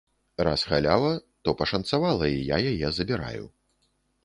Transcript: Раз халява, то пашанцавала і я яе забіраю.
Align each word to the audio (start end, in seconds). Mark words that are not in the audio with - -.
Раз 0.45 0.63
халява, 0.69 1.11
то 1.45 1.53
пашанцавала 1.59 2.31
і 2.39 2.41
я 2.49 2.57
яе 2.73 2.89
забіраю. 2.99 3.45